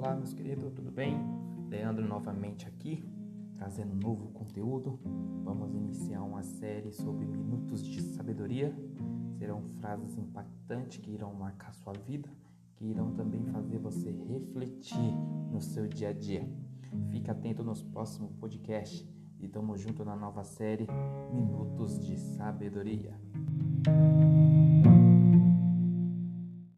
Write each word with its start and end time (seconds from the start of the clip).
Olá 0.00 0.14
meus 0.14 0.32
queridos, 0.32 0.72
tudo 0.74 0.92
bem? 0.92 1.16
Leandro 1.68 2.06
novamente 2.06 2.68
aqui, 2.68 3.04
trazendo 3.56 3.96
novo 3.96 4.28
conteúdo. 4.28 4.96
Vamos 5.42 5.74
iniciar 5.74 6.22
uma 6.22 6.40
série 6.40 6.92
sobre 6.92 7.26
minutos 7.26 7.84
de 7.84 8.00
sabedoria. 8.00 8.72
Serão 9.40 9.60
frases 9.80 10.16
impactantes 10.16 10.98
que 10.98 11.10
irão 11.10 11.34
marcar 11.34 11.74
sua 11.74 11.94
vida, 11.94 12.28
que 12.76 12.84
irão 12.84 13.10
também 13.10 13.44
fazer 13.46 13.78
você 13.80 14.12
refletir 14.12 15.12
no 15.50 15.60
seu 15.60 15.88
dia 15.88 16.10
a 16.10 16.12
dia. 16.12 16.48
Fique 17.10 17.28
atento 17.28 17.64
nos 17.64 17.82
próximos 17.82 18.32
podcasts 18.34 19.04
e 19.40 19.48
tamo 19.48 19.76
junto 19.76 20.04
na 20.04 20.14
nova 20.14 20.44
série 20.44 20.86
Minutos 21.34 21.98
de 22.06 22.16
Sabedoria. 22.16 23.18